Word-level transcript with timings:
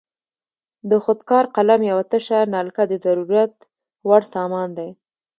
د 0.89 0.91
خود 1.03 1.19
کار 1.29 1.45
قلم 1.55 1.81
یوه 1.91 2.03
تشه 2.11 2.39
نلکه 2.55 2.83
د 2.87 2.93
ضرورت 3.05 3.53
وړ 4.07 4.21
سامان 4.35 4.69
دی. 4.77 4.89